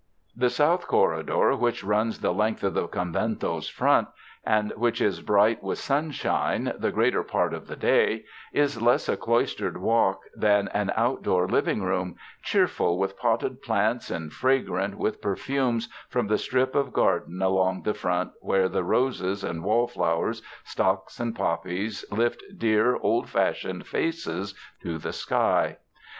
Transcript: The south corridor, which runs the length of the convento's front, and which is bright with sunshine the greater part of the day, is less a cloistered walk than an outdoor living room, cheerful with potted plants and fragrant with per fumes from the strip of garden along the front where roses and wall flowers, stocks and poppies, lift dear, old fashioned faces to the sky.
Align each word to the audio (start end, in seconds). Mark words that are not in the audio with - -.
The 0.35 0.49
south 0.49 0.87
corridor, 0.87 1.55
which 1.55 1.83
runs 1.83 2.21
the 2.21 2.33
length 2.33 2.63
of 2.63 2.73
the 2.73 2.87
convento's 2.87 3.69
front, 3.69 4.07
and 4.43 4.71
which 4.75 4.99
is 4.99 5.21
bright 5.21 5.61
with 5.61 5.77
sunshine 5.77 6.73
the 6.79 6.91
greater 6.91 7.21
part 7.21 7.53
of 7.53 7.67
the 7.67 7.75
day, 7.75 8.23
is 8.51 8.81
less 8.81 9.07
a 9.07 9.15
cloistered 9.15 9.77
walk 9.77 10.21
than 10.35 10.69
an 10.69 10.91
outdoor 10.95 11.47
living 11.47 11.83
room, 11.83 12.15
cheerful 12.41 12.97
with 12.97 13.15
potted 13.15 13.61
plants 13.61 14.09
and 14.09 14.33
fragrant 14.33 14.95
with 14.97 15.21
per 15.21 15.35
fumes 15.35 15.87
from 16.09 16.25
the 16.25 16.39
strip 16.39 16.73
of 16.73 16.93
garden 16.93 17.39
along 17.39 17.83
the 17.83 17.93
front 17.93 18.31
where 18.39 18.67
roses 18.69 19.43
and 19.43 19.63
wall 19.63 19.85
flowers, 19.85 20.41
stocks 20.63 21.19
and 21.19 21.35
poppies, 21.35 22.03
lift 22.11 22.41
dear, 22.57 22.95
old 23.03 23.29
fashioned 23.29 23.85
faces 23.85 24.55
to 24.81 24.97
the 24.97 25.13
sky. 25.13 25.77